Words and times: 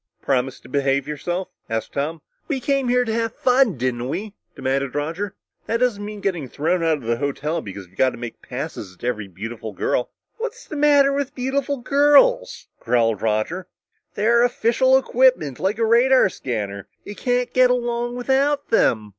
"Promise 0.23 0.59
to 0.61 0.67
behave 0.67 1.07
yourself?" 1.07 1.49
asked 1.69 1.93
Tom. 1.93 2.23
"We 2.47 2.59
came 2.59 2.89
here 2.89 3.05
to 3.05 3.13
have 3.13 3.35
fun, 3.35 3.77
didn't 3.77 4.09
we?" 4.09 4.33
demanded 4.55 4.95
Roger. 4.95 5.35
"That 5.67 5.77
doesn't 5.81 6.03
mean 6.03 6.21
getting 6.21 6.49
thrown 6.49 6.81
out 6.83 6.97
of 6.97 7.03
the 7.03 7.17
hotel 7.17 7.61
because 7.61 7.85
you've 7.85 7.97
got 7.99 8.09
to 8.09 8.17
make 8.17 8.41
passes 8.41 8.95
at 8.95 9.03
every 9.03 9.27
beautiful 9.27 9.73
girl." 9.73 10.09
"What's 10.37 10.65
the 10.65 10.75
matter 10.75 11.13
with 11.13 11.35
beautiful 11.35 11.77
girls?" 11.77 12.67
growled 12.79 13.21
Roger. 13.21 13.67
"They're 14.15 14.41
official 14.41 14.97
equipment, 14.97 15.59
like 15.59 15.77
a 15.77 15.85
radar 15.85 16.29
scanner. 16.29 16.87
You 17.05 17.13
can't 17.13 17.53
get 17.53 17.69
along 17.69 18.15
without 18.15 18.69
them!" 18.69 19.09